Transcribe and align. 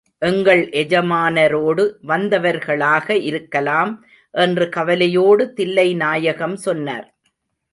எங்கள் 0.21 0.61
எஜமானரோடு 0.69 1.83
வந்தவர்களாக 2.07 3.17
இருக்கலாம் 3.21 3.91
என்று 4.33 4.69
கவலையோடு 4.69 5.53
தில்லைநாயகம் 5.55 6.57
சொன்னார். 6.67 7.07